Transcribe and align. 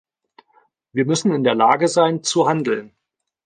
Wir 0.93 1.05
müssen 1.05 1.31
in 1.31 1.43
der 1.43 1.53
Lage 1.53 1.87
sein 1.87 2.23
zu 2.23 2.47
handeln. 2.49 2.95